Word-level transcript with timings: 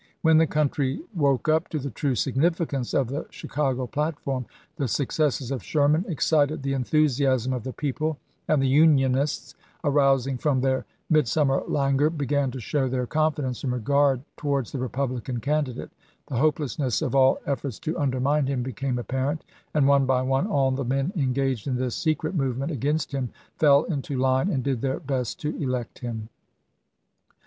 When 0.23 0.39
the 0.39 0.47
country 0.47 0.99
woke 1.15 1.47
up 1.47 1.69
to 1.69 1.77
the 1.77 1.91
true 1.91 2.15
significance 2.15 2.95
of 2.95 3.09
the 3.09 3.27
Chicago 3.29 3.85
platform, 3.85 4.47
the 4.77 4.87
successes 4.87 5.51
of 5.51 5.61
Sherman 5.61 6.05
excited 6.07 6.63
the 6.63 6.73
enthusiasm 6.73 7.53
of 7.53 7.61
the 7.63 7.71
people, 7.71 8.17
and 8.47 8.59
the 8.63 8.67
Unionists, 8.67 9.53
arousing 9.83 10.39
from 10.39 10.61
their 10.61 10.85
mid 11.07 11.27
summer 11.27 11.61
languor, 11.67 12.09
began 12.09 12.49
to 12.49 12.59
show 12.59 12.87
their 12.89 13.05
confidence 13.05 13.63
and 13.63 13.71
regard 13.71 14.21
towards 14.37 14.71
the 14.71 14.79
Republican 14.79 15.39
candidate, 15.39 15.91
the 16.25 16.37
hopelessness 16.37 17.03
of 17.03 17.13
all 17.13 17.37
efforts 17.45 17.77
to 17.81 17.99
undermine 17.99 18.47
him 18.47 18.63
became 18.63 18.97
apparent, 18.97 19.43
and, 19.71 19.87
one 19.87 20.07
by 20.07 20.23
one, 20.23 20.47
all 20.47 20.71
the 20.71 20.83
men 20.83 21.13
engaged 21.15 21.67
in 21.67 21.75
this 21.75 21.95
secret 21.95 22.33
movement 22.33 22.71
against 22.71 23.11
him 23.11 23.29
fell 23.59 23.83
into 23.83 24.17
line 24.17 24.49
and 24.49 24.63
did 24.63 24.81
their 24.81 24.99
best 24.99 25.39
to 25.41 25.55
elect 25.61 25.99
him. 25.99 26.29